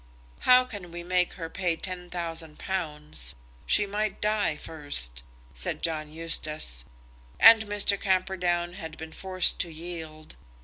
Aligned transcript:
"How 0.39 0.65
can 0.65 0.91
we 0.91 1.03
make 1.03 1.33
her 1.33 1.47
pay 1.47 1.75
ten 1.75 2.09
thousand 2.09 2.57
pounds? 2.57 3.35
She 3.67 3.85
might 3.85 4.19
die 4.19 4.57
first," 4.57 5.21
said 5.53 5.83
John 5.83 6.11
Eustace; 6.11 6.83
and 7.39 7.67
Mr. 7.67 8.01
Camperdown 8.01 8.73
had 8.73 8.97
been 8.97 9.11
forced 9.11 9.59
to 9.59 9.71
yield. 9.71 10.35